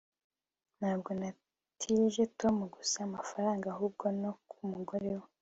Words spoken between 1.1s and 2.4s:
natije